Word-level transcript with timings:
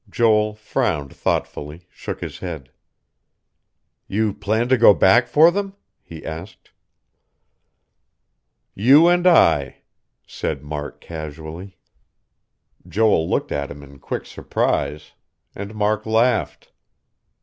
Joel 0.09 0.55
frowned 0.55 1.15
thoughtfully, 1.15 1.85
shook 1.91 2.21
his 2.21 2.39
head. 2.39 2.71
"You 4.07 4.33
plan 4.33 4.67
to 4.69 4.77
go 4.79 4.95
back 4.95 5.27
for 5.27 5.51
them?" 5.51 5.75
he 6.01 6.25
asked. 6.25 6.71
"You 8.73 9.07
and 9.07 9.27
I," 9.27 9.83
said 10.25 10.63
Mark 10.63 11.01
casually. 11.01 11.77
Joel 12.87 13.29
looked 13.29 13.51
at 13.51 13.69
him 13.69 13.83
in 13.83 13.99
quick 13.99 14.25
surprise; 14.25 15.11
and 15.53 15.75
Mark 15.75 16.07
laughed. 16.07 16.71